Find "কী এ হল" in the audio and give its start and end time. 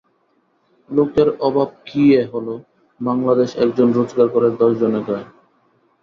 1.85-2.47